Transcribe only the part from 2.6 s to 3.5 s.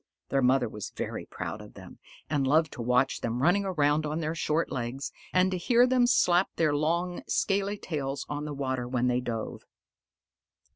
to watch them